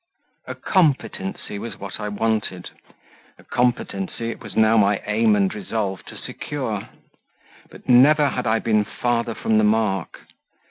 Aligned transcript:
A 0.47 0.55
COMPETENCY 0.55 1.59
was 1.59 1.77
what 1.77 1.99
I 1.99 2.09
wanted; 2.09 2.71
a 3.37 3.43
competency 3.43 4.31
it 4.31 4.41
was 4.41 4.55
now 4.55 4.75
my 4.75 4.99
aim 5.05 5.35
and 5.35 5.53
resolve 5.53 6.03
to 6.05 6.17
secure; 6.17 6.89
but 7.69 7.87
never 7.87 8.29
had 8.29 8.47
I 8.47 8.57
been 8.57 8.83
farther 8.83 9.35
from 9.35 9.59
the 9.59 9.63
mark. 9.63 10.21